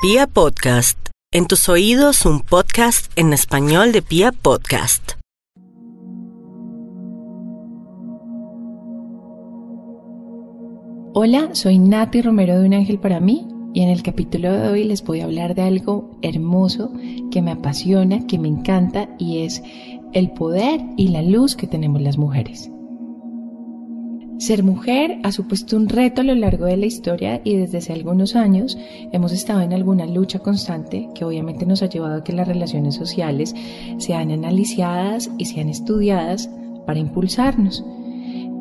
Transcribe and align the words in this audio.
Pia 0.00 0.28
Podcast, 0.28 0.96
en 1.32 1.48
tus 1.48 1.68
oídos 1.68 2.24
un 2.24 2.38
podcast 2.38 3.10
en 3.16 3.32
español 3.32 3.90
de 3.90 4.00
Pia 4.00 4.30
Podcast. 4.30 5.14
Hola, 11.14 11.48
soy 11.52 11.80
Nati 11.80 12.22
Romero 12.22 12.60
de 12.60 12.66
Un 12.66 12.74
Ángel 12.74 13.00
para 13.00 13.18
mí 13.18 13.48
y 13.74 13.82
en 13.82 13.88
el 13.88 14.04
capítulo 14.04 14.52
de 14.52 14.68
hoy 14.68 14.84
les 14.84 15.02
voy 15.02 15.18
a 15.18 15.24
hablar 15.24 15.56
de 15.56 15.62
algo 15.62 16.16
hermoso 16.22 16.92
que 17.32 17.42
me 17.42 17.50
apasiona, 17.50 18.24
que 18.28 18.38
me 18.38 18.46
encanta 18.46 19.08
y 19.18 19.38
es 19.38 19.64
el 20.12 20.30
poder 20.30 20.80
y 20.96 21.08
la 21.08 21.22
luz 21.22 21.56
que 21.56 21.66
tenemos 21.66 22.00
las 22.02 22.18
mujeres. 22.18 22.70
Ser 24.38 24.62
mujer 24.62 25.18
ha 25.24 25.32
supuesto 25.32 25.76
un 25.76 25.88
reto 25.88 26.20
a 26.20 26.24
lo 26.24 26.36
largo 26.36 26.66
de 26.66 26.76
la 26.76 26.86
historia 26.86 27.40
y 27.42 27.56
desde 27.56 27.78
hace 27.78 27.92
algunos 27.92 28.36
años 28.36 28.78
hemos 29.10 29.32
estado 29.32 29.62
en 29.62 29.72
alguna 29.72 30.06
lucha 30.06 30.38
constante 30.38 31.08
que 31.12 31.24
obviamente 31.24 31.66
nos 31.66 31.82
ha 31.82 31.88
llevado 31.88 32.18
a 32.18 32.24
que 32.24 32.32
las 32.32 32.46
relaciones 32.46 32.94
sociales 32.94 33.52
sean 33.98 34.30
analizadas 34.30 35.28
y 35.38 35.46
sean 35.46 35.68
estudiadas 35.68 36.48
para 36.86 37.00
impulsarnos. 37.00 37.84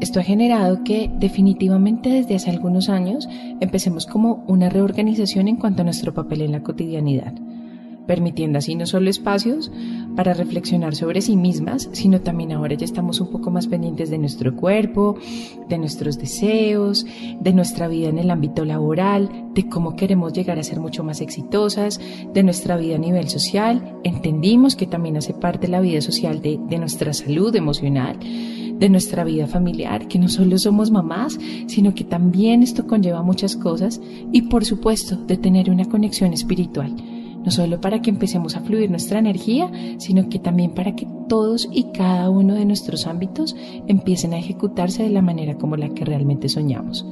Esto 0.02 0.20
ha 0.20 0.24
generado 0.24 0.84
que 0.84 1.12
definitivamente 1.20 2.10
desde 2.10 2.36
hace 2.36 2.50
algunos 2.50 2.90
años 2.90 3.30
empecemos 3.60 4.08
como 4.08 4.44
una 4.48 4.70
reorganización 4.70 5.48
en 5.48 5.58
cuanto 5.58 5.84
a 5.84 5.86
nuestro 5.86 6.12
papel 6.12 6.42
en 6.42 6.54
la 6.54 6.64
cotidianidad 6.64 7.36
permitiendo 8.08 8.58
así 8.58 8.74
no 8.74 8.88
solo 8.88 9.10
espacios 9.10 9.70
para 10.18 10.34
reflexionar 10.34 10.96
sobre 10.96 11.22
sí 11.22 11.38
mismas, 11.38 11.90
sino 11.92 12.22
también 12.22 12.52
ahora 12.52 12.74
ya 12.74 12.86
estamos 12.86 13.22
un 13.22 13.28
poco 13.28 13.52
más 13.52 13.68
pendientes 13.68 14.10
de 14.10 14.18
nuestro 14.18 14.56
cuerpo, 14.56 15.16
de 15.70 15.78
nuestros 15.78 16.18
deseos, 16.18 17.06
de 17.40 17.54
nuestra 17.54 17.88
vida 17.88 18.10
en 18.10 18.18
el 18.18 18.32
ámbito 18.32 18.66
laboral, 18.66 19.30
de 19.54 19.70
cómo 19.70 19.96
queremos 19.96 20.34
llegar 20.34 20.58
a 20.58 20.64
ser 20.64 20.80
mucho 20.80 21.04
más 21.04 21.22
exitosas, 21.22 22.02
de 22.34 22.42
nuestra 22.42 22.78
vida 22.78 22.96
a 22.96 23.00
nivel 23.00 23.30
social. 23.30 23.96
Entendimos 24.04 24.76
que 24.76 24.88
también 24.88 25.18
hace 25.18 25.36
parte 25.36 25.68
la 25.68 25.82
vida 25.82 26.02
social 26.02 26.42
de, 26.42 26.60
de 26.68 26.80
nuestra 26.80 27.14
salud 27.14 27.56
emocional 27.56 28.18
de 28.20 28.90
nuestra 28.90 29.24
vida 29.24 29.48
familiar, 29.48 30.08
que 30.08 30.20
no 30.20 30.30
solo 30.30 30.56
somos 30.60 30.92
mamás, 30.92 31.40
sino 31.66 31.96
que 31.96 32.04
también 32.04 32.62
esto 32.62 32.86
conlleva 32.86 33.24
muchas 33.24 33.56
cosas 33.56 34.00
y 34.32 34.44
por 34.44 34.66
supuesto 34.66 35.16
de 35.16 35.36
tener 35.36 35.72
una 35.72 35.86
conexión 35.86 36.32
espiritual 36.32 36.96
no 37.48 37.52
solo 37.52 37.80
para 37.80 38.02
que 38.02 38.10
empecemos 38.10 38.58
a 38.58 38.60
fluir 38.60 38.92
nuestra 38.92 39.20
energía, 39.20 39.72
sino 40.00 40.28
que 40.28 40.38
también 40.38 40.72
para 40.72 40.98
que 40.98 41.08
todos 41.30 41.70
y 41.72 41.86
cada 41.94 42.30
uno 42.30 42.56
de 42.56 42.66
nuestros 42.66 43.08
ámbitos 43.08 43.56
empiecen 43.88 44.34
a 44.34 44.38
ejecutarse 44.38 45.04
de 45.04 45.12
la 45.12 45.22
manera 45.22 45.58
como 45.58 45.78
la 45.78 45.88
que 45.88 46.04
realmente 46.04 46.50
soñamos. 46.50 47.06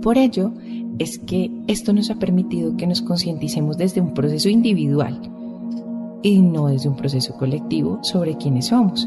Por 0.00 0.16
ello, 0.16 0.52
es 0.98 1.18
que 1.18 1.50
esto 1.66 1.92
nos 1.92 2.08
ha 2.08 2.14
permitido 2.14 2.78
que 2.78 2.86
nos 2.86 3.02
concienticemos 3.02 3.76
desde 3.76 4.00
un 4.00 4.14
proceso 4.14 4.48
individual 4.48 5.20
y 6.22 6.40
no 6.40 6.68
desde 6.68 6.88
un 6.88 6.96
proceso 6.96 7.34
colectivo 7.34 7.98
sobre 8.04 8.38
quiénes 8.38 8.68
somos. 8.68 9.06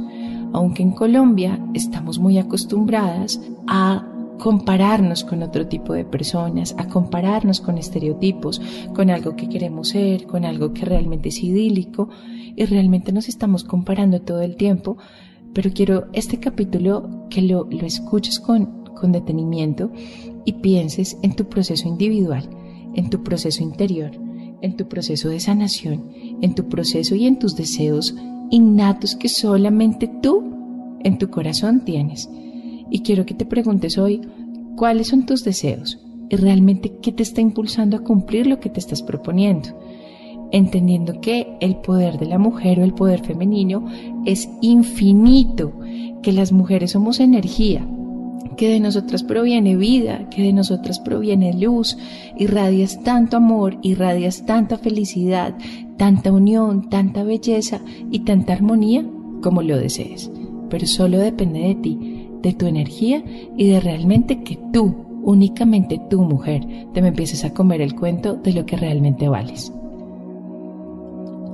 Aunque 0.54 0.84
en 0.84 0.92
Colombia 0.92 1.60
estamos 1.74 2.20
muy 2.20 2.38
acostumbradas 2.38 3.42
a 3.66 4.06
compararnos 4.40 5.24
con 5.24 5.44
otro 5.44 5.68
tipo 5.68 5.94
de 5.94 6.06
personas, 6.06 6.74
a 6.78 6.88
compararnos 6.88 7.62
con 7.62 7.78
estereotipos, 7.78 8.60
con 8.96 9.12
algo 9.12 9.36
que 9.36 9.50
queremos 9.50 9.90
ser, 9.90 10.26
con 10.26 10.46
algo 10.46 10.74
que 10.74 10.86
realmente 10.86 11.30
es 11.30 11.44
idílico 11.44 12.10
y 12.56 12.66
realmente 12.66 13.12
nos 13.12 13.30
estamos 13.30 13.64
comparando 13.64 14.22
todo 14.22 14.42
el 14.42 14.56
tiempo, 14.56 14.98
pero 15.54 15.72
quiero 15.72 16.08
este 16.14 16.40
capítulo 16.40 17.28
que 17.30 17.42
lo, 17.42 17.68
lo 17.70 17.86
escuches 17.86 18.40
con, 18.40 18.86
con 18.96 19.12
detenimiento 19.12 19.92
y 20.46 20.54
pienses 20.54 21.18
en 21.22 21.36
tu 21.36 21.46
proceso 21.46 21.88
individual, 21.88 22.50
en 22.96 23.10
tu 23.10 23.24
proceso 23.24 23.62
interior, 23.62 24.12
en 24.62 24.76
tu 24.76 24.88
proceso 24.88 25.30
de 25.30 25.40
sanación, 25.40 26.12
en 26.42 26.56
tu 26.56 26.68
proceso 26.70 27.14
y 27.16 27.28
en 27.28 27.40
tus 27.40 27.56
deseos 27.56 28.16
innatos 28.52 29.16
que 29.16 29.30
solamente 29.30 30.10
tú 30.22 30.44
en 31.04 31.18
tu 31.18 31.30
corazón 31.30 31.82
tienes 31.86 32.30
y 32.90 33.02
quiero 33.02 33.26
que 33.26 33.34
te 33.34 33.46
preguntes 33.46 33.98
hoy 33.98 34.22
cuáles 34.76 35.08
son 35.08 35.26
tus 35.26 35.44
deseos 35.44 36.00
y 36.30 36.36
realmente 36.36 36.94
qué 37.02 37.12
te 37.12 37.24
está 37.24 37.42
impulsando 37.42 37.98
a 37.98 38.04
cumplir 38.04 38.48
lo 38.48 38.60
que 38.60 38.70
te 38.70 38.80
estás 38.80 39.02
proponiendo. 39.02 39.70
Entendiendo 40.52 41.22
que 41.22 41.58
el 41.60 41.76
poder 41.78 42.18
de 42.18 42.26
la 42.26 42.40
mujer 42.40 42.80
o 42.80 42.84
el 42.84 42.94
poder 42.94 43.24
femenino 43.24 43.86
es 44.26 44.50
infinito, 44.62 45.74
que 46.24 46.32
las 46.32 46.52
mujeres 46.52 46.92
somos 46.92 47.20
energía, 47.20 47.86
que 48.58 48.70
de 48.70 48.80
nosotras 48.80 49.24
proviene 49.24 49.76
vida, 49.76 50.28
que 50.30 50.42
de 50.42 50.54
nosotras 50.54 51.00
proviene 51.00 51.54
luz, 51.54 51.98
irradias 52.38 53.04
tanto 53.04 53.38
amor, 53.38 53.78
irradias 53.84 54.46
tanta 54.46 54.78
felicidad, 54.78 55.56
tanta 55.98 56.32
unión, 56.32 56.90
tanta 56.90 57.24
belleza 57.24 57.80
y 58.12 58.20
tanta 58.20 58.54
armonía 58.54 59.06
como 59.42 59.62
lo 59.62 59.78
desees. 59.78 60.32
Pero 60.70 60.88
solo 60.88 61.20
depende 61.20 61.60
de 61.60 61.76
ti 61.76 62.19
de 62.42 62.54
tu 62.54 62.66
energía 62.68 63.24
y 63.58 63.70
de 63.70 63.80
realmente 63.80 64.44
que 64.44 64.58
tú, 64.72 64.96
únicamente 65.24 66.00
tú 66.10 66.22
mujer, 66.22 66.66
te 66.94 67.02
me 67.02 67.10
empieces 67.10 67.44
a 67.46 67.54
comer 67.54 67.82
el 67.82 67.96
cuento 67.96 68.36
de 68.36 68.54
lo 68.54 68.66
que 68.66 68.78
realmente 68.78 69.28
vales. 69.28 69.72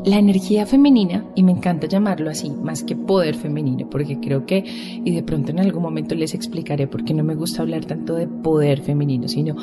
La 0.06 0.20
energía 0.20 0.68
femenina, 0.68 1.26
y 1.34 1.42
me 1.42 1.52
encanta 1.52 1.88
llamarlo 1.88 2.30
así, 2.30 2.52
más 2.52 2.84
que 2.84 2.96
poder 2.96 3.34
femenino, 3.34 3.90
porque 3.90 4.20
creo 4.20 4.46
que, 4.46 4.64
y 5.04 5.10
de 5.10 5.24
pronto 5.24 5.50
en 5.50 5.60
algún 5.60 5.82
momento 5.82 6.14
les 6.14 6.36
explicaré 6.36 6.86
por 6.86 7.04
qué 7.04 7.16
no 7.16 7.24
me 7.24 7.34
gusta 7.34 7.64
hablar 7.64 7.86
tanto 7.86 8.14
de 8.14 8.28
poder 8.28 8.82
femenino, 8.82 9.28
sino 9.28 9.56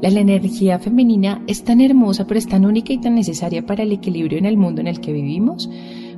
la, 0.00 0.08
la 0.08 0.20
energía 0.20 0.78
femenina 0.78 1.42
es 1.46 1.64
tan 1.64 1.82
hermosa, 1.82 2.26
pero 2.26 2.38
es 2.38 2.48
tan 2.48 2.64
única 2.64 2.94
y 2.94 2.98
tan 2.98 3.14
necesaria 3.14 3.66
para 3.66 3.82
el 3.82 3.92
equilibrio 3.92 4.38
en 4.38 4.46
el 4.46 4.56
mundo 4.56 4.80
en 4.80 4.86
el 4.86 5.02
que 5.02 5.12
vivimos, 5.12 5.68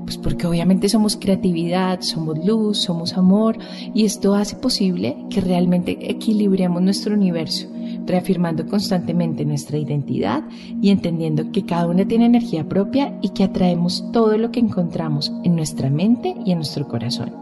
pues 0.05 0.19
porque 0.19 0.47
obviamente 0.47 0.89
somos 0.89 1.17
creatividad, 1.17 2.01
somos 2.01 2.45
luz, 2.45 2.79
somos 2.79 3.15
amor 3.15 3.59
y 3.95 4.05
esto 4.05 4.35
hace 4.35 4.57
posible 4.57 5.17
que 5.31 5.41
realmente 5.41 5.99
equilibremos 6.11 6.83
nuestro 6.83 7.15
universo, 7.15 7.69
reafirmando 8.07 8.67
constantemente 8.67 9.45
nuestra 9.45 9.79
identidad 9.79 10.43
y 10.81 10.91
entendiendo 10.91 11.53
que 11.53 11.65
cada 11.65 11.87
una 11.87 12.07
tiene 12.07 12.27
energía 12.27 12.69
propia 12.69 13.19
y 13.23 13.31
que 13.31 13.45
atraemos 13.45 14.11
todo 14.13 14.37
lo 14.39 14.51
que 14.51 14.61
encontramos 14.61 15.33
en 15.45 15.57
nuestra 15.57 15.91
mente 15.91 16.35
y 16.45 16.53
en 16.53 16.59
nuestro 16.59 16.87
corazón. 16.89 17.33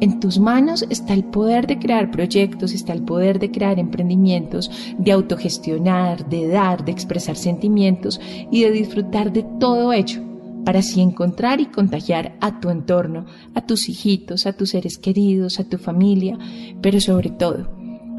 En 0.00 0.18
tus 0.18 0.40
manos 0.40 0.84
está 0.90 1.14
el 1.14 1.22
poder 1.22 1.68
de 1.68 1.78
crear 1.78 2.10
proyectos, 2.10 2.72
está 2.72 2.92
el 2.92 3.04
poder 3.04 3.38
de 3.38 3.52
crear 3.52 3.78
emprendimientos, 3.78 4.68
de 4.98 5.12
autogestionar, 5.12 6.28
de 6.28 6.48
dar, 6.48 6.84
de 6.84 6.90
expresar 6.90 7.36
sentimientos 7.36 8.20
y 8.50 8.64
de 8.64 8.72
disfrutar 8.72 9.32
de 9.32 9.44
todo 9.60 9.92
hecho 9.92 10.20
para 10.64 10.80
así 10.80 11.00
encontrar 11.00 11.60
y 11.60 11.66
contagiar 11.66 12.36
a 12.40 12.60
tu 12.60 12.70
entorno, 12.70 13.26
a 13.54 13.66
tus 13.66 13.88
hijitos, 13.88 14.46
a 14.46 14.52
tus 14.52 14.70
seres 14.70 14.98
queridos, 14.98 15.60
a 15.60 15.68
tu 15.68 15.78
familia, 15.78 16.38
pero 16.80 17.00
sobre 17.00 17.30
todo, 17.30 17.68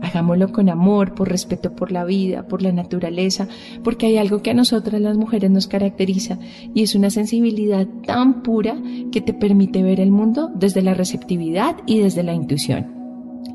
hagámoslo 0.02 0.52
con 0.52 0.70
amor, 0.70 1.16
por 1.16 1.30
respeto 1.30 1.76
por 1.76 1.92
la 1.92 2.04
vida, 2.04 2.48
por 2.48 2.62
la 2.62 2.72
naturaleza, 2.72 3.48
porque 3.84 4.08
hay 4.08 4.18
algo 4.18 4.42
que 4.42 4.52
a 4.52 4.56
nosotras 4.56 5.02
las 5.02 5.18
mujeres 5.18 5.50
nos 5.50 5.68
caracteriza 5.68 6.38
y 6.74 6.84
es 6.84 6.96
una 6.96 7.10
sensibilidad 7.10 7.88
tan 8.06 8.44
pura 8.44 8.76
que 9.12 9.22
te 9.22 9.34
permite 9.34 9.82
ver 9.82 10.00
el 10.00 10.12
mundo 10.12 10.52
desde 10.54 10.82
la 10.82 10.94
receptividad 10.94 11.78
y 11.86 12.00
desde 12.00 12.24
la 12.24 12.34
intuición. 12.34 13.03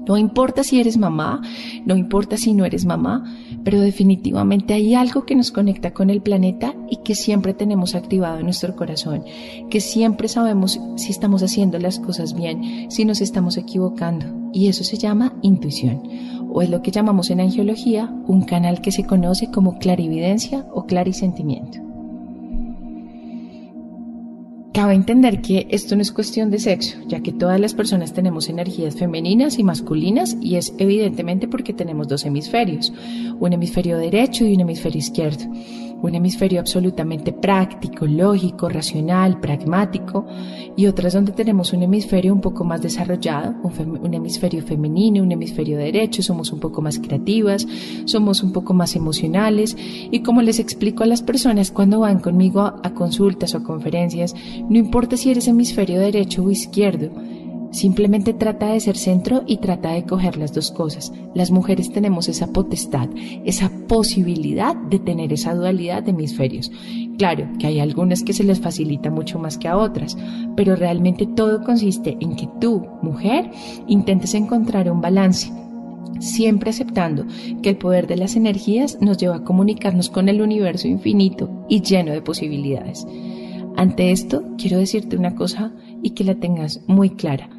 No 0.09 0.17
importa 0.17 0.65
si 0.65 0.81
eres 0.81 0.97
mamá, 0.97 1.43
no 1.85 1.95
importa 1.95 2.39
si 2.39 2.55
no 2.55 2.65
eres 2.65 2.87
mamá, 2.87 3.25
pero 3.63 3.79
definitivamente 3.79 4.73
hay 4.73 4.95
algo 4.95 5.27
que 5.27 5.35
nos 5.35 5.53
conecta 5.53 5.93
con 5.93 6.09
el 6.09 6.23
planeta 6.23 6.75
y 6.89 6.97
que 7.05 7.15
siempre 7.15 7.53
tenemos 7.53 7.95
activado 7.95 8.39
en 8.39 8.45
nuestro 8.45 8.75
corazón, 8.75 9.25
que 9.69 9.83
siempre 9.83 10.29
sabemos 10.29 10.81
si 10.97 11.11
estamos 11.11 11.43
haciendo 11.43 11.79
las 11.79 11.99
cosas 12.01 12.35
bien, 12.35 12.91
si 12.91 13.05
nos 13.05 13.21
estamos 13.21 13.59
equivocando. 13.59 14.27
Y 14.55 14.69
eso 14.69 14.83
se 14.83 14.97
llama 14.97 15.35
intuición, 15.43 16.03
o 16.51 16.63
es 16.63 16.71
lo 16.71 16.81
que 16.81 16.91
llamamos 16.91 17.29
en 17.29 17.41
angiología 17.41 18.11
un 18.27 18.43
canal 18.43 18.81
que 18.81 18.93
se 18.93 19.05
conoce 19.05 19.51
como 19.51 19.79
clarividencia 19.79 20.65
o 20.73 20.87
clarisentimiento. 20.87 21.88
Cabe 24.79 24.95
entender 24.95 25.43
que 25.43 25.67
esto 25.71 25.97
no 25.97 26.03
es 26.03 26.13
cuestión 26.13 26.51
de 26.51 26.61
sexo, 26.61 26.99
ya 27.09 27.19
que 27.19 27.33
todas 27.33 27.59
las 27.59 27.75
personas 27.75 28.13
tenemos 28.13 28.49
energías 28.49 28.95
femeninas 28.95 29.59
y 29.59 29.65
masculinas 29.65 30.37
y 30.41 30.55
es 30.55 30.73
evidentemente 30.79 31.49
porque 31.49 31.73
tenemos 31.73 32.07
dos 32.07 32.25
hemisferios, 32.25 32.93
un 33.41 33.53
hemisferio 33.53 33.99
derecho 33.99 34.45
y 34.45 34.55
un 34.55 34.61
hemisferio 34.61 35.01
izquierdo 35.01 35.47
un 36.03 36.15
hemisferio 36.15 36.61
absolutamente 36.61 37.33
práctico, 37.33 38.07
lógico, 38.07 38.69
racional, 38.69 39.41
pragmático, 39.41 40.27
y 40.77 40.87
otras 40.87 41.13
donde 41.13 41.33
tenemos 41.33 41.73
un 41.73 41.83
hemisferio 41.83 42.33
un 42.33 42.41
poco 42.41 42.65
más 42.65 42.83
desarrollado, 42.83 43.55
un, 43.63 44.15
hemisferio 44.15 44.63
femenino, 44.63 45.23
un 45.23 45.33
hemisferio 45.33 45.77
derecho, 45.77 46.23
somos 46.23 46.53
un 46.53 46.61
poco 46.61 46.83
más 46.83 46.99
creativas, 46.99 47.67
somos 48.05 48.43
un 48.43 48.53
poco 48.53 48.75
más 48.75 48.95
emocionales, 48.95 49.77
y 49.79 50.21
como 50.21 50.43
les 50.43 50.59
explico 50.59 51.03
a 51.03 51.07
las 51.07 51.23
personas 51.23 51.71
cuando 51.71 52.01
van 52.01 52.21
conmigo 52.21 52.61
a, 52.61 52.81
a 52.83 52.95
consultas 52.95 53.55
o 53.55 53.63
conferencias, 53.63 54.35
no 54.69 54.79
importa 54.79 55.17
si 55.17 55.31
eres 55.31 55.49
hemisferio 55.49 55.99
derecho 55.99 56.45
o 56.45 56.51
izquierdo, 56.51 57.11
Simplemente 57.79 58.35
trata 58.35 58.73
de 58.73 58.81
ser 58.81 58.97
centro 58.97 59.45
y 59.47 59.59
trata 59.59 59.93
de 59.93 60.03
coger 60.03 60.37
las 60.37 60.53
dos 60.53 60.73
cosas. 60.73 61.13
Las 61.33 61.53
mujeres 61.53 61.93
tenemos 61.93 62.29
esa 62.29 62.49
potestad, 62.49 63.09
esa 63.45 63.71
posibilidad 63.87 64.75
de 64.75 64.99
tener 64.99 65.33
esa 65.33 65.55
dualidad 65.55 66.03
de 66.03 66.11
hemisferios. 66.11 66.73
Claro 67.19 67.49
que 67.61 67.69
hay 67.69 67.79
algunas 67.79 68.25
que 68.25 68.33
se 68.33 68.43
les 68.43 68.59
facilita 68.59 69.13
mucho 69.13 69.39
más 69.39 69.59
que 69.59 69.69
a 69.69 69.77
otras, 69.77 70.19
pero 70.57 70.75
realmente 70.75 71.25
todo 71.25 71.63
consiste 71.63 72.17
en 72.19 72.35
que 72.35 72.49
tú, 72.61 72.85
mujer, 73.01 73.49
intentes 73.87 74.35
encontrar 74.35 74.91
un 74.91 75.01
balance 75.01 75.49
siempre 76.19 76.71
aceptando 76.71 77.27
que 77.63 77.69
el 77.69 77.77
poder 77.77 78.09
de 78.09 78.17
las 78.17 78.35
energías 78.35 78.99
nos 79.01 79.19
lleva 79.19 79.37
a 79.37 79.45
comunicarnos 79.45 80.11
con 80.11 80.29
el 80.29 80.43
universo 80.43 80.89
infinito 80.89 81.49
y 81.69 81.83
lleno 81.83 82.11
de 82.11 82.23
posibilidades. 82.23 83.07
Ante 83.77 84.11
esto, 84.11 84.43
quiero 84.59 84.79
decirte 84.79 85.17
una 85.17 85.37
cosa 85.37 85.73
y 86.03 86.11
que 86.11 86.25
la 86.25 86.35
tengas 86.35 86.81
muy 86.89 87.11
clara. 87.11 87.51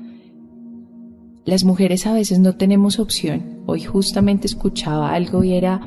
Las 1.46 1.64
mujeres 1.64 2.06
a 2.06 2.14
veces 2.14 2.40
no 2.40 2.56
tenemos 2.56 3.00
opción. 3.00 3.64
Hoy 3.66 3.82
justamente 3.82 4.48
escuchaba 4.48 5.14
algo 5.14 5.44
y 5.44 5.54
era 5.54 5.82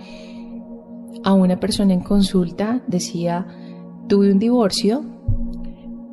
a 1.25 1.33
una 1.35 1.61
persona 1.61 1.93
en 1.93 2.01
consulta, 2.01 2.83
decía, 2.87 3.47
tuve 4.09 4.33
un 4.33 4.39
divorcio, 4.39 5.05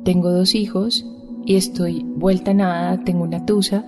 tengo 0.04 0.30
dos 0.30 0.54
hijos 0.54 1.04
y 1.44 1.56
estoy 1.56 2.04
vuelta 2.04 2.52
a 2.52 2.54
nada, 2.54 3.04
tengo 3.04 3.24
una 3.24 3.44
tusa. 3.44 3.84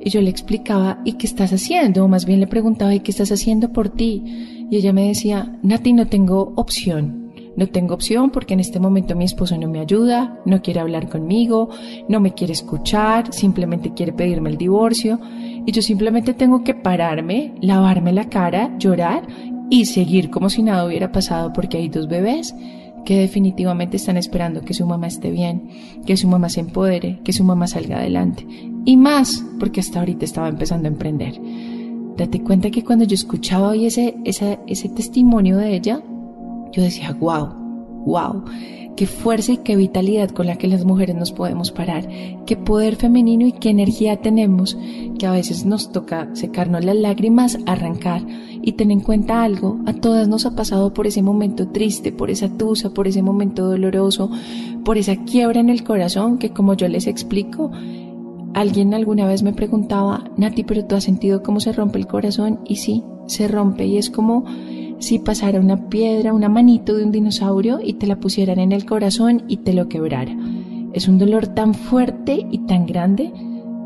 Y 0.00 0.10
yo 0.10 0.20
le 0.20 0.30
explicaba, 0.30 1.00
¿y 1.04 1.14
qué 1.14 1.26
estás 1.26 1.52
haciendo? 1.52 2.04
O 2.04 2.08
más 2.08 2.26
bien 2.26 2.40
le 2.40 2.46
preguntaba, 2.46 2.94
¿y 2.94 3.00
qué 3.00 3.10
estás 3.10 3.32
haciendo 3.32 3.72
por 3.72 3.88
ti? 3.88 4.66
Y 4.70 4.76
ella 4.76 4.92
me 4.92 5.08
decía, 5.08 5.58
Nati, 5.62 5.92
no 5.92 6.06
tengo 6.06 6.52
opción. 6.56 7.25
No 7.56 7.66
tengo 7.68 7.94
opción 7.94 8.30
porque 8.30 8.54
en 8.54 8.60
este 8.60 8.78
momento 8.78 9.16
mi 9.16 9.24
esposo 9.24 9.56
no 9.56 9.68
me 9.68 9.80
ayuda, 9.80 10.40
no 10.44 10.60
quiere 10.60 10.80
hablar 10.80 11.08
conmigo, 11.08 11.70
no 12.08 12.20
me 12.20 12.34
quiere 12.34 12.52
escuchar, 12.52 13.32
simplemente 13.32 13.94
quiere 13.94 14.12
pedirme 14.12 14.50
el 14.50 14.58
divorcio 14.58 15.18
y 15.64 15.72
yo 15.72 15.80
simplemente 15.80 16.34
tengo 16.34 16.62
que 16.62 16.74
pararme, 16.74 17.54
lavarme 17.62 18.12
la 18.12 18.28
cara, 18.28 18.76
llorar 18.78 19.26
y 19.70 19.86
seguir 19.86 20.30
como 20.30 20.50
si 20.50 20.62
nada 20.62 20.84
hubiera 20.84 21.10
pasado 21.10 21.52
porque 21.52 21.78
hay 21.78 21.88
dos 21.88 22.08
bebés 22.08 22.54
que 23.06 23.20
definitivamente 23.20 23.96
están 23.96 24.18
esperando 24.18 24.60
que 24.60 24.74
su 24.74 24.84
mamá 24.84 25.06
esté 25.06 25.30
bien, 25.30 25.70
que 26.04 26.16
su 26.16 26.28
mamá 26.28 26.50
se 26.50 26.60
empodere, 26.60 27.20
que 27.24 27.32
su 27.32 27.44
mamá 27.44 27.68
salga 27.68 27.98
adelante. 27.98 28.46
Y 28.84 28.96
más 28.96 29.44
porque 29.58 29.80
hasta 29.80 30.00
ahorita 30.00 30.24
estaba 30.24 30.48
empezando 30.48 30.88
a 30.88 30.92
emprender. 30.92 31.40
Date 32.16 32.42
cuenta 32.42 32.70
que 32.70 32.84
cuando 32.84 33.04
yo 33.04 33.14
escuchaba 33.14 33.68
hoy 33.68 33.86
ese, 33.86 34.16
ese, 34.24 34.58
ese 34.66 34.88
testimonio 34.88 35.56
de 35.56 35.74
ella, 35.74 36.02
yo 36.76 36.82
decía, 36.82 37.16
wow, 37.18 37.48
wow, 38.04 38.44
qué 38.96 39.06
fuerza 39.06 39.52
y 39.52 39.56
qué 39.58 39.76
vitalidad 39.76 40.28
con 40.28 40.46
la 40.46 40.56
que 40.56 40.68
las 40.68 40.84
mujeres 40.84 41.16
nos 41.16 41.32
podemos 41.32 41.70
parar, 41.70 42.06
qué 42.44 42.56
poder 42.56 42.96
femenino 42.96 43.46
y 43.46 43.52
qué 43.52 43.70
energía 43.70 44.20
tenemos, 44.20 44.76
que 45.18 45.26
a 45.26 45.32
veces 45.32 45.64
nos 45.64 45.90
toca 45.90 46.28
secarnos 46.34 46.84
las 46.84 46.96
lágrimas, 46.96 47.58
arrancar 47.64 48.22
y 48.60 48.72
tener 48.72 48.98
en 48.98 49.00
cuenta 49.00 49.42
algo, 49.42 49.80
a 49.86 49.94
todas 49.94 50.28
nos 50.28 50.44
ha 50.44 50.54
pasado 50.54 50.92
por 50.92 51.06
ese 51.06 51.22
momento 51.22 51.68
triste, 51.68 52.12
por 52.12 52.30
esa 52.30 52.48
tusa, 52.58 52.90
por 52.90 53.08
ese 53.08 53.22
momento 53.22 53.66
doloroso, 53.66 54.30
por 54.84 54.98
esa 54.98 55.24
quiebra 55.24 55.60
en 55.60 55.70
el 55.70 55.82
corazón 55.82 56.36
que 56.36 56.50
como 56.50 56.74
yo 56.74 56.88
les 56.88 57.06
explico, 57.06 57.70
alguien 58.52 58.92
alguna 58.92 59.26
vez 59.26 59.42
me 59.42 59.54
preguntaba, 59.54 60.30
Nati, 60.36 60.62
pero 60.64 60.84
tú 60.84 60.94
has 60.94 61.04
sentido 61.04 61.42
cómo 61.42 61.60
se 61.60 61.72
rompe 61.72 61.98
el 61.98 62.06
corazón 62.06 62.60
y 62.66 62.76
sí, 62.76 63.02
se 63.26 63.48
rompe 63.48 63.86
y 63.86 63.96
es 63.96 64.10
como 64.10 64.44
si 64.98 65.18
pasara 65.18 65.60
una 65.60 65.88
piedra, 65.88 66.32
una 66.32 66.48
manito 66.48 66.96
de 66.96 67.04
un 67.04 67.12
dinosaurio 67.12 67.80
y 67.82 67.94
te 67.94 68.06
la 68.06 68.20
pusieran 68.20 68.58
en 68.58 68.72
el 68.72 68.86
corazón 68.86 69.44
y 69.48 69.58
te 69.58 69.72
lo 69.72 69.88
quebrara. 69.88 70.36
Es 70.92 71.08
un 71.08 71.18
dolor 71.18 71.48
tan 71.48 71.74
fuerte 71.74 72.46
y 72.50 72.58
tan 72.60 72.86
grande, 72.86 73.32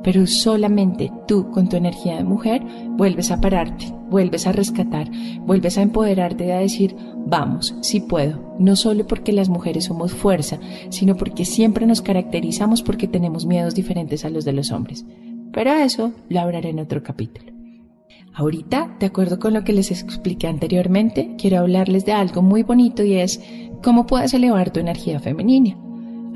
pero 0.03 0.27
solamente 0.27 1.13
tú 1.27 1.51
con 1.51 1.69
tu 1.69 1.77
energía 1.77 2.17
de 2.17 2.25
mujer 2.25 2.63
vuelves 2.97 3.31
a 3.31 3.41
pararte, 3.41 3.93
vuelves 4.09 4.47
a 4.47 4.53
rescatar, 4.53 5.11
vuelves 5.41 5.77
a 5.77 5.83
empoderarte 5.83 6.47
y 6.47 6.51
a 6.51 6.59
decir, 6.59 6.97
vamos, 7.27 7.75
sí 7.81 8.01
puedo, 8.01 8.55
no 8.59 8.77
solo 8.77 9.07
porque 9.07 9.33
las 9.33 9.49
mujeres 9.49 9.85
somos 9.85 10.13
fuerza, 10.13 10.59
sino 10.91 11.17
porque 11.17 11.45
siempre 11.45 11.87
nos 11.87 12.01
caracterizamos 12.01 12.83
porque 12.83 13.09
tenemos 13.09 13.45
miedos 13.45 13.75
diferentes 13.75 14.25
a 14.25 14.31
los 14.31 14.45
de 14.45 14.53
los 14.53 14.71
hombres. 14.71 15.05
Pero 15.53 15.73
eso 15.73 16.13
lo 16.29 16.41
hablaré 16.41 16.71
en 16.71 16.79
otro 16.79 17.03
capítulo. 17.03 17.60
Ahorita, 18.33 18.97
de 19.01 19.07
acuerdo 19.07 19.39
con 19.39 19.55
lo 19.55 19.65
que 19.65 19.73
les 19.73 19.91
expliqué 19.91 20.47
anteriormente, 20.47 21.35
quiero 21.37 21.59
hablarles 21.59 22.05
de 22.05 22.13
algo 22.13 22.43
muy 22.43 22.63
bonito 22.63 23.03
y 23.03 23.15
es 23.15 23.41
cómo 23.83 24.07
puedes 24.07 24.33
elevar 24.35 24.71
tu 24.71 24.81
energía 24.81 25.19
femenina. 25.19 25.77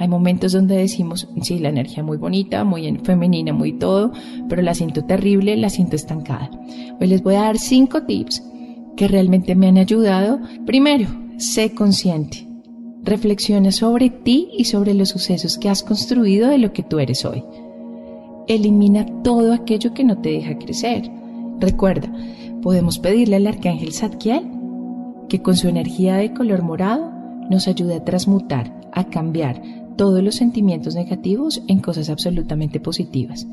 Hay 0.01 0.09
momentos 0.09 0.53
donde 0.53 0.77
decimos, 0.77 1.29
sí, 1.43 1.61
la 1.61 1.69
energía 1.69 2.03
muy 2.03 2.17
bonita, 2.17 2.65
muy 2.65 2.99
femenina, 3.05 3.53
muy 3.53 3.75
todo, 3.75 4.13
pero 4.49 4.61
la 4.61 4.75
siento 4.75 5.05
terrible, 5.05 5.57
la 5.57 5.71
siento 5.71 5.95
estancada. 5.95 6.51
Hoy 7.01 7.07
les 7.07 7.23
voy 7.23 7.37
a 7.37 7.43
dar 7.43 7.59
cinco 7.59 8.03
tips 8.03 8.43
que 8.97 9.07
realmente 9.07 9.55
me 9.55 9.69
han 9.69 9.79
ayudado. 9.79 10.41
Primero, 10.67 11.07
sé 11.37 11.75
consciente. 11.75 12.49
Reflexiona 13.05 13.71
sobre 13.71 14.11
ti 14.11 14.49
y 14.57 14.65
sobre 14.65 14.95
los 14.95 15.11
sucesos 15.11 15.59
que 15.59 15.69
has 15.69 15.85
construido 15.85 16.49
de 16.49 16.59
lo 16.59 16.73
que 16.73 16.83
tú 16.83 16.99
eres 16.99 17.25
hoy. 17.25 17.45
Elimina 18.49 19.07
todo 19.23 19.53
aquello 19.53 19.95
que 19.95 20.03
no 20.03 20.19
te 20.19 20.31
deja 20.31 20.59
crecer 20.59 21.09
Recuerda, 21.61 22.13
podemos 22.63 22.99
pedirle 22.99 23.37
al 23.37 23.47
arcángel 23.47 23.93
Zadkiel 23.93 24.51
que 25.29 25.43
con 25.43 25.57
su 25.57 25.69
energía 25.69 26.17
de 26.17 26.33
color 26.33 26.63
morado 26.63 27.11
nos 27.51 27.69
ayude 27.69 27.97
a 27.97 28.05
transmutar, 28.05 28.81
a 28.93 29.05
cambiar 29.05 29.63
todos 29.97 30.23
los 30.23 30.35
sentimientos 30.35 30.95
negativos 30.95 31.63
en 31.69 31.81
cosas 31.81 32.11
absolutamente 32.11 32.81
positivas. 32.81 33.47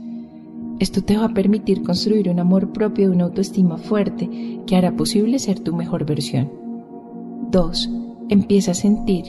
Esto 0.80 1.04
te 1.04 1.16
va 1.16 1.26
a 1.26 1.34
permitir 1.34 1.84
construir 1.84 2.30
un 2.30 2.40
amor 2.40 2.74
propio 2.74 3.06
y 3.06 3.14
una 3.14 3.26
autoestima 3.26 3.78
fuerte 3.78 4.28
que 4.66 4.76
hará 4.76 4.96
posible 4.96 5.38
ser 5.38 5.60
tu 5.60 5.76
mejor 5.76 6.06
versión. 6.06 6.52
2. 7.52 7.90
Empieza 8.30 8.72
a 8.72 8.76
sentir. 8.76 9.26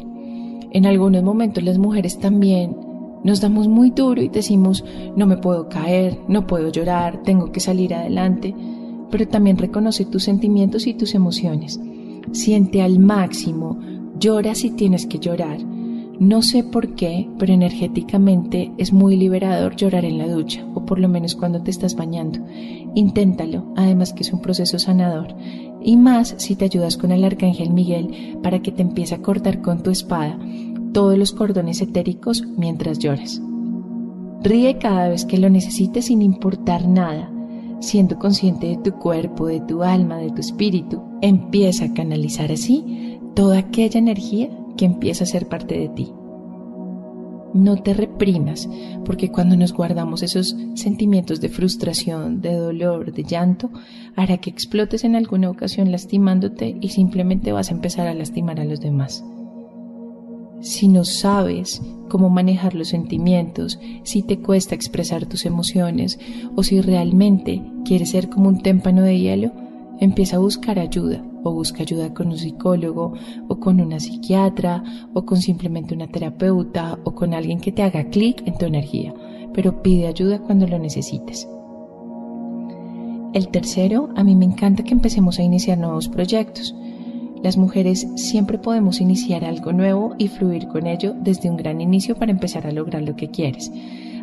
En 0.70 0.86
algunos 0.86 1.22
momentos 1.22 1.62
las 1.62 1.76
mujeres 1.76 2.18
también 2.18 2.76
nos 3.24 3.40
damos 3.40 3.68
muy 3.68 3.90
duro 3.90 4.20
y 4.20 4.28
decimos, 4.28 4.84
no 5.16 5.26
me 5.26 5.36
puedo 5.36 5.68
caer, 5.68 6.18
no 6.28 6.46
puedo 6.46 6.70
llorar, 6.70 7.22
tengo 7.22 7.52
que 7.52 7.60
salir 7.60 7.94
adelante, 7.94 8.54
pero 9.10 9.28
también 9.28 9.58
reconoce 9.58 10.04
tus 10.04 10.24
sentimientos 10.24 10.86
y 10.86 10.94
tus 10.94 11.14
emociones. 11.14 11.78
Siente 12.32 12.82
al 12.82 12.98
máximo, 12.98 13.78
llora 14.18 14.54
si 14.54 14.70
tienes 14.70 15.06
que 15.06 15.18
llorar. 15.18 15.58
No 16.18 16.42
sé 16.42 16.62
por 16.62 16.94
qué, 16.94 17.28
pero 17.38 17.52
energéticamente 17.52 18.72
es 18.78 18.92
muy 18.92 19.16
liberador 19.16 19.76
llorar 19.76 20.04
en 20.04 20.18
la 20.18 20.28
ducha, 20.28 20.64
o 20.74 20.84
por 20.84 20.98
lo 20.98 21.08
menos 21.08 21.34
cuando 21.34 21.62
te 21.62 21.70
estás 21.70 21.96
bañando. 21.96 22.40
Inténtalo, 22.94 23.72
además 23.76 24.12
que 24.12 24.22
es 24.22 24.32
un 24.32 24.40
proceso 24.40 24.78
sanador. 24.78 25.34
Y 25.82 25.96
más 25.96 26.34
si 26.38 26.54
te 26.54 26.64
ayudas 26.64 26.96
con 26.96 27.10
el 27.10 27.24
arcángel 27.24 27.70
Miguel 27.70 28.38
para 28.42 28.62
que 28.62 28.70
te 28.70 28.82
empiece 28.82 29.16
a 29.16 29.22
cortar 29.22 29.62
con 29.62 29.82
tu 29.82 29.90
espada 29.90 30.38
todos 30.92 31.18
los 31.18 31.32
cordones 31.32 31.80
etéricos 31.80 32.44
mientras 32.56 32.98
lloras. 32.98 33.40
Ríe 34.42 34.78
cada 34.78 35.08
vez 35.08 35.24
que 35.24 35.38
lo 35.38 35.48
necesites 35.50 36.06
sin 36.06 36.20
importar 36.20 36.88
nada. 36.88 37.30
Siendo 37.80 38.18
consciente 38.18 38.66
de 38.66 38.76
tu 38.76 38.92
cuerpo, 38.92 39.46
de 39.46 39.60
tu 39.60 39.82
alma, 39.82 40.18
de 40.18 40.30
tu 40.30 40.40
espíritu, 40.40 41.02
empieza 41.20 41.86
a 41.86 41.94
canalizar 41.94 42.50
así 42.50 43.18
toda 43.34 43.58
aquella 43.58 43.98
energía 43.98 44.50
que 44.76 44.84
empieza 44.84 45.24
a 45.24 45.28
ser 45.28 45.48
parte 45.48 45.78
de 45.78 45.88
ti. 45.88 46.12
No 47.54 47.76
te 47.76 47.92
reprimas, 47.92 48.68
porque 49.04 49.30
cuando 49.30 49.56
nos 49.56 49.72
guardamos 49.72 50.22
esos 50.22 50.56
sentimientos 50.74 51.40
de 51.40 51.48
frustración, 51.48 52.40
de 52.40 52.54
dolor, 52.54 53.12
de 53.12 53.24
llanto, 53.24 53.70
hará 54.16 54.38
que 54.38 54.48
explotes 54.48 55.04
en 55.04 55.16
alguna 55.16 55.50
ocasión 55.50 55.92
lastimándote 55.92 56.76
y 56.80 56.88
simplemente 56.88 57.52
vas 57.52 57.68
a 57.68 57.74
empezar 57.74 58.06
a 58.06 58.14
lastimar 58.14 58.58
a 58.58 58.64
los 58.64 58.80
demás 58.80 59.22
si 60.62 60.88
no 60.88 61.04
sabes 61.04 61.82
cómo 62.08 62.30
manejar 62.30 62.74
los 62.74 62.88
sentimientos, 62.88 63.78
si 64.04 64.22
te 64.22 64.38
cuesta 64.38 64.74
expresar 64.74 65.26
tus 65.26 65.44
emociones 65.44 66.18
o 66.56 66.62
si 66.62 66.80
realmente 66.80 67.62
quieres 67.84 68.10
ser 68.10 68.28
como 68.28 68.48
un 68.48 68.62
témpano 68.62 69.02
de 69.02 69.18
hielo, 69.18 69.52
empieza 70.00 70.36
a 70.36 70.40
buscar 70.40 70.78
ayuda 70.78 71.22
o 71.42 71.52
busca 71.52 71.82
ayuda 71.82 72.14
con 72.14 72.28
un 72.28 72.38
psicólogo 72.38 73.14
o 73.48 73.58
con 73.58 73.80
una 73.80 73.98
psiquiatra 73.98 74.84
o 75.12 75.24
con 75.24 75.38
simplemente 75.42 75.94
una 75.94 76.06
terapeuta 76.06 76.98
o 77.04 77.14
con 77.14 77.34
alguien 77.34 77.60
que 77.60 77.72
te 77.72 77.82
haga 77.82 78.04
clic 78.04 78.46
en 78.46 78.56
tu 78.56 78.66
energía, 78.66 79.12
pero 79.52 79.82
pide 79.82 80.06
ayuda 80.06 80.38
cuando 80.38 80.66
lo 80.68 80.78
necesites. 80.78 81.48
El 83.32 83.48
tercero, 83.48 84.10
a 84.14 84.22
mí 84.22 84.36
me 84.36 84.44
encanta 84.44 84.84
que 84.84 84.92
empecemos 84.92 85.38
a 85.38 85.42
iniciar 85.42 85.78
nuevos 85.78 86.08
proyectos. 86.08 86.74
Las 87.42 87.56
mujeres 87.56 88.06
siempre 88.14 88.58
podemos 88.58 89.00
iniciar 89.00 89.44
algo 89.44 89.72
nuevo 89.72 90.14
y 90.16 90.28
fluir 90.28 90.68
con 90.68 90.86
ello 90.86 91.12
desde 91.12 91.50
un 91.50 91.56
gran 91.56 91.80
inicio 91.80 92.14
para 92.14 92.30
empezar 92.30 92.66
a 92.66 92.72
lograr 92.72 93.02
lo 93.02 93.16
que 93.16 93.30
quieres. 93.30 93.72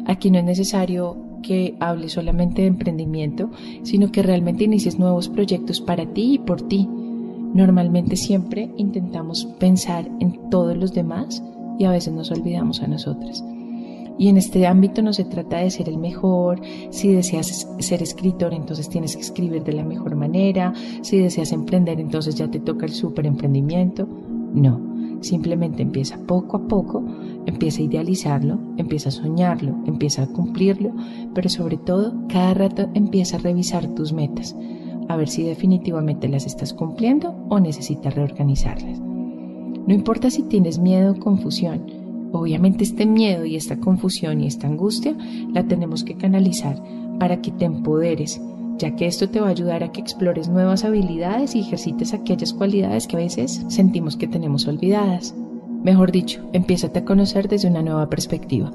Aquí 0.06 0.32
no 0.32 0.40
es 0.40 0.46
necesario 0.46 1.18
que 1.44 1.76
hables 1.80 2.14
solamente 2.14 2.62
de 2.62 2.70
emprendimiento, 2.70 3.52
sino 3.84 4.12
que 4.12 4.24
realmente 4.24 4.64
inicies 4.64 5.00
nuevos 5.00 5.28
proyectos 5.28 5.82
para 5.82 6.06
ti 6.06 6.36
y 6.36 6.40
por 6.40 6.62
ti. 6.62 6.88
Normalmente 7.54 8.16
siempre 8.16 8.72
intentamos 8.78 9.46
pensar 9.60 10.10
en 10.20 10.50
todos 10.50 10.78
los 10.78 10.94
demás 10.94 11.44
y 11.78 11.86
a 11.86 11.92
veces 11.92 12.14
nos 12.14 12.32
olvidamos 12.32 12.82
a 12.82 12.88
nosotras. 12.88 13.44
Y 14.20 14.28
en 14.28 14.36
este 14.38 14.68
ámbito 14.68 15.02
no 15.02 15.14
se 15.14 15.24
trata 15.24 15.60
de 15.60 15.72
ser 15.72 15.88
el 15.88 15.98
mejor, 15.98 16.62
si 16.90 17.14
deseas 17.14 17.70
ser 17.80 18.04
escritor 18.04 18.54
entonces 18.54 18.90
tienes 18.90 19.16
que 19.16 19.22
escribir 19.22 19.64
de 19.64 19.72
la 19.72 19.86
mejor 19.86 20.16
manera, 20.16 20.74
si 21.02 21.20
deseas 21.20 21.54
emprender 21.54 22.02
entonces 22.02 22.36
ya 22.36 22.52
te 22.52 22.60
toca 22.60 22.86
el 22.86 22.92
super 22.92 23.26
emprendimiento. 23.26 24.06
No, 24.54 24.82
simplemente 25.22 25.84
empieza 25.84 26.18
poco 26.28 26.58
a 26.58 26.68
poco, 26.68 27.02
empieza 27.46 27.80
a 27.80 27.86
idealizarlo, 27.86 28.60
empieza 28.76 29.08
a 29.08 29.14
soñarlo, 29.14 29.74
empieza 29.86 30.24
a 30.24 30.28
cumplirlo, 30.28 30.92
pero 31.34 31.48
sobre 31.48 31.78
todo 31.78 32.14
cada 32.28 32.54
rato 32.54 32.90
empieza 32.96 33.38
a 33.38 33.40
revisar 33.40 33.88
tus 33.96 34.12
metas, 34.12 34.54
a 35.08 35.16
ver 35.16 35.30
si 35.30 35.44
definitivamente 35.44 36.28
las 36.28 36.46
estás 36.46 36.74
cumpliendo 36.74 37.34
o 37.48 37.58
necesitas 37.62 38.14
reorganizarlas. 38.16 39.00
No 39.00 39.94
importa 39.94 40.30
si 40.30 40.44
tienes 40.44 40.78
miedo 40.78 41.14
o 41.14 41.20
confusión, 41.20 41.99
Obviamente 42.32 42.84
este 42.84 43.06
miedo 43.06 43.46
y 43.46 43.56
esta 43.56 43.80
confusión 43.80 44.42
y 44.42 44.48
esta 44.48 44.68
angustia 44.68 45.16
la 45.54 45.64
tenemos 45.68 46.04
que 46.04 46.16
canalizar 46.16 46.82
para 47.20 47.42
que 47.42 47.52
te 47.52 47.66
empoderes, 47.66 48.40
ya 48.78 48.96
que 48.96 49.08
esto 49.08 49.30
te 49.30 49.40
va 49.40 49.48
a 49.48 49.52
ayudar 49.52 49.84
a 49.84 49.92
que 49.92 50.02
explores 50.02 50.48
nuevas 50.48 50.86
habilidades 50.86 51.56
y 51.56 51.62
ejercites 51.62 52.14
aquellas 52.14 52.54
cualidades 52.54 53.08
que 53.08 53.18
a 53.18 53.20
veces 53.20 53.66
sentimos 53.68 54.16
que 54.16 54.28
tenemos 54.28 54.68
olvidadas. 54.68 55.36
Mejor 55.84 56.12
dicho, 56.12 56.48
empiézate 56.54 57.00
a 57.00 57.06
conocer 57.06 57.48
desde 57.48 57.70
una 57.70 57.82
nueva 57.82 58.10
perspectiva. 58.10 58.72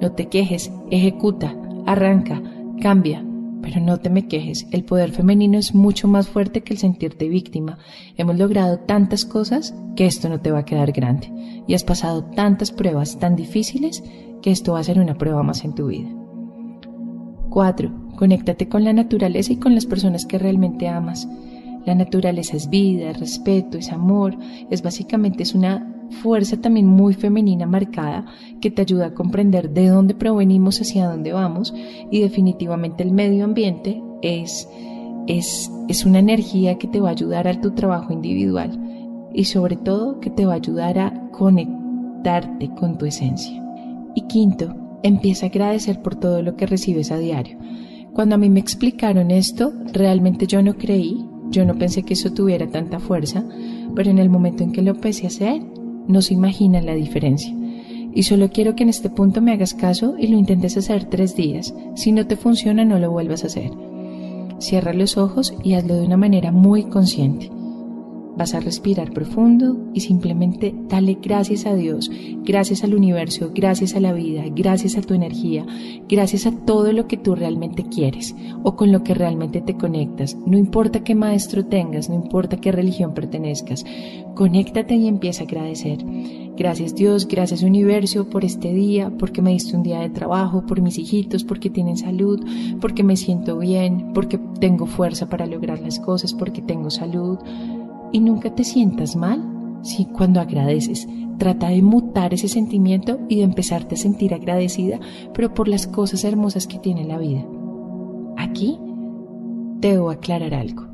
No 0.00 0.12
te 0.12 0.26
quejes, 0.26 0.72
ejecuta, 0.90 1.54
arranca, 1.86 2.42
cambia, 2.80 3.24
pero 3.64 3.80
no 3.80 3.98
te 3.98 4.10
me 4.10 4.28
quejes, 4.28 4.66
el 4.72 4.84
poder 4.84 5.10
femenino 5.10 5.56
es 5.56 5.74
mucho 5.74 6.06
más 6.06 6.28
fuerte 6.28 6.62
que 6.62 6.74
el 6.74 6.78
sentirte 6.78 7.30
víctima. 7.30 7.78
Hemos 8.18 8.36
logrado 8.36 8.80
tantas 8.80 9.24
cosas 9.24 9.74
que 9.96 10.04
esto 10.04 10.28
no 10.28 10.38
te 10.38 10.50
va 10.50 10.58
a 10.58 10.64
quedar 10.66 10.92
grande. 10.92 11.32
Y 11.66 11.72
has 11.72 11.82
pasado 11.82 12.24
tantas 12.24 12.70
pruebas 12.70 13.18
tan 13.18 13.36
difíciles 13.36 14.04
que 14.42 14.50
esto 14.50 14.74
va 14.74 14.80
a 14.80 14.84
ser 14.84 15.00
una 15.00 15.16
prueba 15.16 15.42
más 15.42 15.64
en 15.64 15.74
tu 15.74 15.86
vida. 15.86 16.10
4. 17.48 17.90
Conéctate 18.16 18.68
con 18.68 18.84
la 18.84 18.92
naturaleza 18.92 19.54
y 19.54 19.56
con 19.56 19.74
las 19.74 19.86
personas 19.86 20.26
que 20.26 20.38
realmente 20.38 20.86
amas. 20.86 21.26
La 21.86 21.94
naturaleza 21.94 22.58
es 22.58 22.68
vida, 22.68 23.12
es 23.12 23.18
respeto, 23.18 23.78
es 23.78 23.90
amor, 23.92 24.36
es 24.68 24.82
básicamente 24.82 25.42
es 25.42 25.54
una 25.54 25.93
fuerza 26.10 26.60
también 26.60 26.86
muy 26.86 27.14
femenina 27.14 27.66
marcada 27.66 28.26
que 28.60 28.70
te 28.70 28.82
ayuda 28.82 29.06
a 29.06 29.14
comprender 29.14 29.70
de 29.70 29.88
dónde 29.88 30.14
provenimos, 30.14 30.80
hacia 30.80 31.08
dónde 31.08 31.32
vamos 31.32 31.74
y 32.10 32.20
definitivamente 32.20 33.02
el 33.02 33.12
medio 33.12 33.44
ambiente 33.44 34.02
es, 34.22 34.68
es, 35.26 35.70
es 35.88 36.04
una 36.04 36.18
energía 36.18 36.78
que 36.78 36.88
te 36.88 37.00
va 37.00 37.08
a 37.08 37.12
ayudar 37.12 37.48
a 37.48 37.60
tu 37.60 37.72
trabajo 37.72 38.12
individual 38.12 38.80
y 39.34 39.44
sobre 39.44 39.76
todo 39.76 40.20
que 40.20 40.30
te 40.30 40.46
va 40.46 40.52
a 40.52 40.56
ayudar 40.56 40.98
a 40.98 41.30
conectarte 41.32 42.70
con 42.74 42.96
tu 42.96 43.06
esencia. 43.06 43.62
Y 44.14 44.22
quinto, 44.22 44.74
empieza 45.02 45.46
a 45.46 45.48
agradecer 45.48 46.00
por 46.00 46.14
todo 46.14 46.40
lo 46.40 46.56
que 46.56 46.66
recibes 46.66 47.10
a 47.10 47.18
diario. 47.18 47.58
Cuando 48.14 48.36
a 48.36 48.38
mí 48.38 48.48
me 48.48 48.60
explicaron 48.60 49.32
esto, 49.32 49.72
realmente 49.92 50.46
yo 50.46 50.62
no 50.62 50.74
creí, 50.74 51.26
yo 51.50 51.64
no 51.64 51.74
pensé 51.74 52.04
que 52.04 52.14
eso 52.14 52.32
tuviera 52.32 52.68
tanta 52.68 53.00
fuerza, 53.00 53.44
pero 53.94 54.10
en 54.10 54.18
el 54.18 54.30
momento 54.30 54.62
en 54.62 54.72
que 54.72 54.82
lo 54.82 54.92
empecé 54.92 55.24
a 55.24 55.28
hacer, 55.28 55.62
no 56.06 56.22
se 56.22 56.34
imagina 56.34 56.80
la 56.80 56.94
diferencia. 56.94 57.54
Y 58.14 58.22
solo 58.22 58.50
quiero 58.50 58.76
que 58.76 58.84
en 58.84 58.88
este 58.88 59.10
punto 59.10 59.40
me 59.40 59.52
hagas 59.52 59.74
caso 59.74 60.14
y 60.18 60.28
lo 60.28 60.38
intentes 60.38 60.76
hacer 60.76 61.04
tres 61.06 61.34
días. 61.34 61.74
Si 61.96 62.12
no 62.12 62.26
te 62.26 62.36
funciona, 62.36 62.84
no 62.84 62.98
lo 62.98 63.10
vuelvas 63.10 63.42
a 63.42 63.48
hacer. 63.48 63.72
Cierra 64.58 64.92
los 64.92 65.16
ojos 65.16 65.52
y 65.64 65.74
hazlo 65.74 65.96
de 65.96 66.06
una 66.06 66.16
manera 66.16 66.52
muy 66.52 66.84
consciente. 66.84 67.50
Vas 68.36 68.54
a 68.54 68.60
respirar 68.60 69.12
profundo 69.12 69.78
y 69.94 70.00
simplemente 70.00 70.74
dale 70.88 71.18
gracias 71.22 71.66
a 71.66 71.74
Dios, 71.74 72.10
gracias 72.42 72.82
al 72.82 72.94
universo, 72.94 73.52
gracias 73.54 73.94
a 73.94 74.00
la 74.00 74.12
vida, 74.12 74.42
gracias 74.54 74.96
a 74.96 75.02
tu 75.02 75.14
energía, 75.14 75.64
gracias 76.08 76.46
a 76.46 76.52
todo 76.64 76.92
lo 76.92 77.06
que 77.06 77.16
tú 77.16 77.36
realmente 77.36 77.84
quieres 77.84 78.34
o 78.64 78.74
con 78.74 78.90
lo 78.90 79.04
que 79.04 79.14
realmente 79.14 79.60
te 79.60 79.76
conectas. 79.76 80.36
No 80.46 80.58
importa 80.58 81.04
qué 81.04 81.14
maestro 81.14 81.64
tengas, 81.64 82.08
no 82.08 82.16
importa 82.16 82.56
qué 82.56 82.72
religión 82.72 83.14
pertenezcas, 83.14 83.84
conéctate 84.34 84.96
y 84.96 85.06
empieza 85.06 85.44
a 85.44 85.46
agradecer. 85.46 86.04
Gracias 86.56 86.94
Dios, 86.94 87.26
gracias 87.26 87.62
universo 87.62 88.30
por 88.30 88.44
este 88.44 88.72
día, 88.72 89.12
porque 89.18 89.42
me 89.42 89.50
diste 89.50 89.76
un 89.76 89.82
día 89.82 89.98
de 90.00 90.10
trabajo, 90.10 90.64
por 90.66 90.80
mis 90.80 90.98
hijitos, 90.98 91.42
porque 91.42 91.68
tienen 91.68 91.96
salud, 91.96 92.44
porque 92.80 93.02
me 93.02 93.16
siento 93.16 93.58
bien, 93.58 94.12
porque 94.14 94.38
tengo 94.60 94.86
fuerza 94.86 95.28
para 95.28 95.46
lograr 95.46 95.80
las 95.80 95.98
cosas, 95.98 96.32
porque 96.32 96.62
tengo 96.62 96.90
salud 96.90 97.38
y 98.12 98.20
nunca 98.20 98.54
te 98.54 98.64
sientas 98.64 99.16
mal 99.16 99.54
si 99.82 100.06
cuando 100.06 100.40
agradeces. 100.40 101.06
Trata 101.38 101.68
de 101.68 101.82
mutar 101.82 102.32
ese 102.32 102.48
sentimiento 102.48 103.18
y 103.28 103.36
de 103.36 103.42
empezarte 103.42 103.96
a 103.96 103.98
sentir 103.98 104.34
agradecida, 104.34 105.00
pero 105.34 105.52
por 105.52 105.68
las 105.68 105.86
cosas 105.86 106.24
hermosas 106.24 106.66
que 106.66 106.78
tiene 106.78 107.04
la 107.04 107.18
vida. 107.18 107.44
Aquí 108.36 108.78
debo 109.80 110.10
aclarar 110.10 110.54
algo. 110.54 110.86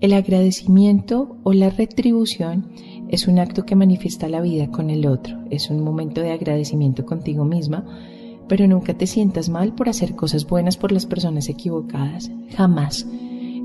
El 0.00 0.12
agradecimiento 0.12 1.38
o 1.42 1.52
la 1.52 1.70
retribución 1.70 2.68
es 3.08 3.28
un 3.28 3.38
acto 3.38 3.64
que 3.64 3.76
manifiesta 3.76 4.28
la 4.28 4.40
vida 4.40 4.70
con 4.70 4.90
el 4.90 5.06
otro, 5.06 5.38
es 5.50 5.70
un 5.70 5.82
momento 5.82 6.20
de 6.20 6.32
agradecimiento 6.32 7.06
contigo 7.06 7.44
misma, 7.44 7.86
pero 8.48 8.66
nunca 8.66 8.94
te 8.94 9.06
sientas 9.06 9.48
mal 9.48 9.74
por 9.74 9.88
hacer 9.88 10.14
cosas 10.14 10.46
buenas 10.46 10.76
por 10.76 10.92
las 10.92 11.06
personas 11.06 11.48
equivocadas, 11.48 12.30
jamás 12.56 13.06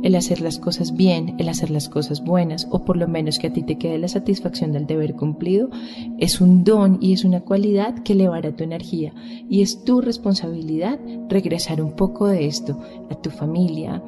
el 0.03 0.15
hacer 0.15 0.41
las 0.41 0.59
cosas 0.59 0.95
bien, 0.95 1.35
el 1.37 1.49
hacer 1.49 1.69
las 1.69 1.89
cosas 1.89 2.23
buenas, 2.23 2.67
o 2.71 2.83
por 2.83 2.97
lo 2.97 3.07
menos 3.07 3.39
que 3.39 3.47
a 3.47 3.53
ti 3.53 3.63
te 3.63 3.77
quede 3.77 3.97
la 3.97 4.07
satisfacción 4.07 4.71
del 4.71 4.87
deber 4.87 5.15
cumplido, 5.15 5.69
es 6.17 6.41
un 6.41 6.63
don 6.63 6.97
y 7.01 7.13
es 7.13 7.23
una 7.23 7.41
cualidad 7.41 7.95
que 8.03 8.13
elevará 8.13 8.55
tu 8.55 8.63
energía. 8.63 9.13
Y 9.49 9.61
es 9.61 9.83
tu 9.83 10.01
responsabilidad 10.01 10.99
regresar 11.29 11.81
un 11.81 11.91
poco 11.93 12.27
de 12.27 12.47
esto 12.47 12.79
a 13.09 13.15
tu 13.15 13.29
familia, 13.29 14.01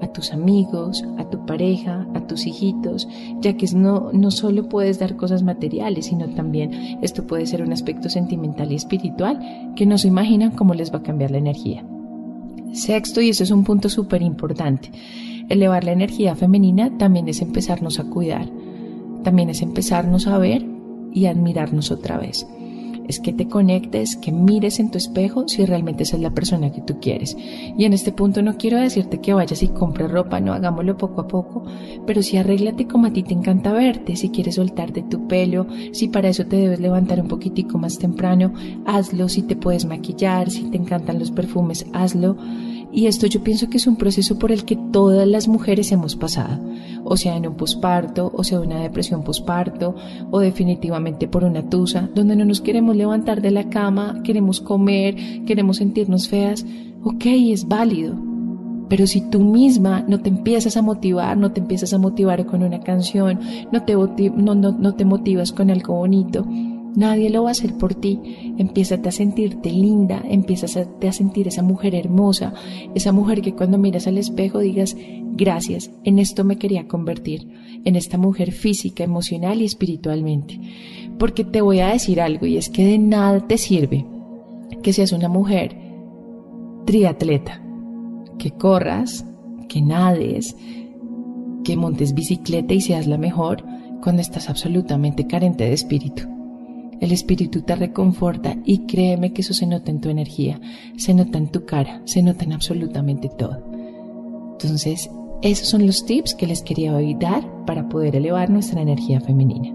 a 0.00 0.12
tus 0.12 0.32
amigos, 0.32 1.04
a 1.18 1.28
tu 1.28 1.44
pareja, 1.44 2.06
a 2.14 2.26
tus 2.26 2.46
hijitos, 2.46 3.08
ya 3.40 3.56
que 3.56 3.66
no, 3.74 4.12
no 4.12 4.30
solo 4.30 4.68
puedes 4.68 4.98
dar 4.98 5.16
cosas 5.16 5.42
materiales, 5.42 6.06
sino 6.06 6.28
también 6.30 6.98
esto 7.02 7.26
puede 7.26 7.46
ser 7.46 7.62
un 7.62 7.72
aspecto 7.72 8.08
sentimental 8.08 8.72
y 8.72 8.76
espiritual 8.76 9.72
que 9.74 9.86
no 9.86 9.98
se 9.98 10.08
imaginan 10.08 10.52
cómo 10.52 10.74
les 10.74 10.92
va 10.92 10.98
a 10.98 11.02
cambiar 11.02 11.30
la 11.30 11.38
energía. 11.38 11.84
Sexto, 12.72 13.20
y 13.20 13.30
eso 13.30 13.44
es 13.44 13.50
un 13.50 13.64
punto 13.64 13.88
súper 13.88 14.22
importante, 14.22 14.90
Elevar 15.48 15.82
la 15.82 15.92
energía 15.92 16.36
femenina 16.36 16.98
también 16.98 17.26
es 17.28 17.40
empezarnos 17.40 17.98
a 17.98 18.04
cuidar, 18.04 18.50
también 19.24 19.48
es 19.48 19.62
empezarnos 19.62 20.26
a 20.26 20.36
ver 20.36 20.64
y 21.14 21.24
admirarnos 21.24 21.90
otra 21.90 22.18
vez. 22.18 22.46
Es 23.08 23.20
que 23.20 23.32
te 23.32 23.48
conectes, 23.48 24.16
que 24.16 24.30
mires 24.30 24.78
en 24.78 24.90
tu 24.90 24.98
espejo 24.98 25.48
si 25.48 25.64
realmente 25.64 26.04
esa 26.04 26.16
es 26.16 26.22
la 26.22 26.34
persona 26.34 26.70
que 26.70 26.82
tú 26.82 27.00
quieres. 27.00 27.36
Y 27.76 27.84
en 27.84 27.92
este 27.92 28.12
punto 28.12 28.42
no 28.42 28.56
quiero 28.56 28.78
decirte 28.78 29.20
que 29.20 29.34
vayas 29.34 29.62
y 29.62 29.68
compres 29.68 30.10
ropa, 30.10 30.40
no 30.40 30.52
hagámoslo 30.52 30.96
poco 30.96 31.22
a 31.22 31.28
poco, 31.28 31.64
pero 32.06 32.22
sí 32.22 32.36
arréglate 32.36 32.86
como 32.86 33.06
a 33.06 33.12
ti 33.12 33.22
te 33.22 33.34
encanta 33.34 33.72
verte, 33.72 34.16
si 34.16 34.30
quieres 34.30 34.56
soltarte 34.56 35.02
tu 35.02 35.26
pelo, 35.26 35.66
si 35.92 36.08
para 36.08 36.28
eso 36.28 36.46
te 36.46 36.56
debes 36.56 36.80
levantar 36.80 37.20
un 37.20 37.28
poquitico 37.28 37.78
más 37.78 37.98
temprano, 37.98 38.52
hazlo, 38.86 39.28
si 39.28 39.42
te 39.42 39.56
puedes 39.56 39.86
maquillar, 39.86 40.50
si 40.50 40.64
te 40.64 40.76
encantan 40.76 41.18
los 41.18 41.30
perfumes, 41.30 41.86
hazlo 41.92 42.36
y 42.92 43.06
esto 43.06 43.26
yo 43.26 43.42
pienso 43.42 43.68
que 43.68 43.76
es 43.76 43.86
un 43.86 43.96
proceso 43.96 44.38
por 44.38 44.50
el 44.50 44.64
que 44.64 44.76
todas 44.76 45.26
las 45.28 45.46
mujeres 45.46 45.92
hemos 45.92 46.16
pasado, 46.16 46.58
o 47.04 47.16
sea 47.16 47.36
en 47.36 47.46
un 47.46 47.54
posparto, 47.54 48.30
o 48.34 48.42
sea 48.44 48.60
una 48.60 48.80
depresión 48.80 49.22
posparto, 49.22 49.94
o 50.30 50.40
definitivamente 50.40 51.28
por 51.28 51.44
una 51.44 51.68
tusa, 51.68 52.08
donde 52.14 52.36
no 52.36 52.44
nos 52.44 52.60
queremos 52.60 52.96
levantar 52.96 53.42
de 53.42 53.50
la 53.50 53.68
cama, 53.68 54.22
queremos 54.24 54.60
comer, 54.60 55.16
queremos 55.44 55.78
sentirnos 55.78 56.28
feas. 56.28 56.64
Ok, 57.04 57.26
es 57.26 57.68
válido. 57.68 58.16
Pero 58.88 59.06
si 59.06 59.20
tú 59.20 59.40
misma 59.40 60.02
no 60.08 60.20
te 60.20 60.30
empiezas 60.30 60.76
a 60.78 60.82
motivar, 60.82 61.36
no 61.36 61.52
te 61.52 61.60
empiezas 61.60 61.92
a 61.92 61.98
motivar 61.98 62.46
con 62.46 62.62
una 62.62 62.80
canción, 62.80 63.38
no 63.70 63.82
te, 63.82 63.94
no, 63.94 64.54
no 64.54 64.94
te 64.94 65.04
motivas 65.04 65.52
con 65.52 65.70
algo 65.70 65.94
bonito, 65.94 66.46
Nadie 66.98 67.30
lo 67.30 67.44
va 67.44 67.50
a 67.50 67.52
hacer 67.52 67.74
por 67.74 67.94
ti. 67.94 68.18
Empiezas 68.58 69.06
a 69.06 69.12
sentirte 69.12 69.70
linda, 69.70 70.20
empiezas 70.28 70.76
a, 70.76 70.80
a 70.80 71.12
sentir 71.12 71.46
esa 71.46 71.62
mujer 71.62 71.94
hermosa, 71.94 72.54
esa 72.96 73.12
mujer 73.12 73.40
que 73.40 73.54
cuando 73.54 73.78
miras 73.78 74.08
al 74.08 74.18
espejo 74.18 74.58
digas, 74.58 74.96
gracias, 75.36 75.92
en 76.02 76.18
esto 76.18 76.42
me 76.42 76.58
quería 76.58 76.88
convertir, 76.88 77.46
en 77.84 77.94
esta 77.94 78.18
mujer 78.18 78.50
física, 78.50 79.04
emocional 79.04 79.62
y 79.62 79.64
espiritualmente. 79.64 80.60
Porque 81.20 81.44
te 81.44 81.60
voy 81.60 81.78
a 81.78 81.90
decir 81.90 82.20
algo 82.20 82.46
y 82.46 82.56
es 82.56 82.68
que 82.68 82.84
de 82.84 82.98
nada 82.98 83.46
te 83.46 83.58
sirve 83.58 84.04
que 84.82 84.92
seas 84.92 85.12
una 85.12 85.28
mujer 85.28 85.76
triatleta, 86.84 87.62
que 88.40 88.50
corras, 88.50 89.24
que 89.68 89.80
nades, 89.82 90.56
que 91.62 91.76
montes 91.76 92.12
bicicleta 92.12 92.74
y 92.74 92.80
seas 92.80 93.06
la 93.06 93.18
mejor 93.18 93.64
cuando 94.02 94.20
estás 94.20 94.50
absolutamente 94.50 95.28
carente 95.28 95.62
de 95.62 95.74
espíritu. 95.74 96.37
El 97.00 97.12
espíritu 97.12 97.62
te 97.62 97.76
reconforta 97.76 98.56
y 98.64 98.86
créeme 98.86 99.32
que 99.32 99.42
eso 99.42 99.54
se 99.54 99.66
nota 99.66 99.90
en 99.90 100.00
tu 100.00 100.08
energía, 100.08 100.60
se 100.96 101.14
nota 101.14 101.38
en 101.38 101.48
tu 101.48 101.64
cara, 101.64 102.02
se 102.04 102.22
nota 102.22 102.44
en 102.44 102.52
absolutamente 102.52 103.28
todo. 103.28 103.62
Entonces, 104.52 105.08
esos 105.42 105.68
son 105.68 105.86
los 105.86 106.04
tips 106.04 106.34
que 106.34 106.48
les 106.48 106.62
quería 106.62 106.94
hoy 106.94 107.14
dar 107.14 107.64
para 107.64 107.88
poder 107.88 108.16
elevar 108.16 108.50
nuestra 108.50 108.82
energía 108.82 109.20
femenina. 109.20 109.72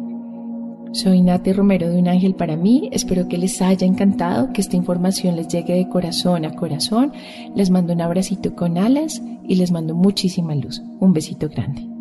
Soy 0.92 1.22
Nati 1.22 1.53
Romero 1.53 1.89
de 1.89 1.98
Un 1.98 2.08
Ángel 2.08 2.36
para 2.36 2.56
mí. 2.56 2.89
Espero 2.92 3.27
que 3.27 3.38
les 3.38 3.62
haya 3.62 3.88
encantado, 3.88 4.53
que 4.53 4.62
esta 4.62 4.75
información 4.75 5.36
les 5.36 5.48
llegue 5.48 5.74
de 5.74 5.89
corazón 5.89 6.46
a 6.46 6.53
corazón. 6.53 7.13
Les 7.56 7.72
mando 7.72 7.94
un 7.94 8.01
abracito 8.01 8.56
con 8.56 8.77
alas 8.77 9.20
y 9.48 9.56
les 9.56 9.72
mando 9.72 9.96
muchísima 9.96 10.53
luz. 10.53 10.84
Un 11.00 11.13
besito 11.13 11.50
grande. 11.50 11.93